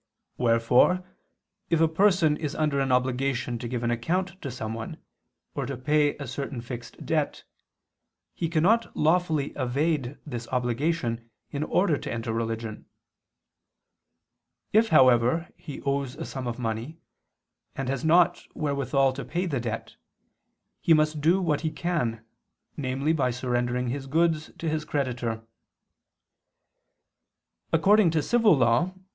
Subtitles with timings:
[0.37, 1.03] Wherefore
[1.69, 4.97] if a person is under an obligation to give an account to someone
[5.53, 7.43] or to pay a certain fixed debt,
[8.33, 12.87] he cannot lawfully evade this obligation in order to enter religion.
[14.73, 16.97] If, however, he owes a sum of money,
[17.75, 19.97] and has not wherewithal to pay the debt,
[20.81, 22.25] he must do what he can,
[22.75, 25.43] namely by surrendering his goods to his creditor.
[27.71, 28.99] According to civil law [*Cod.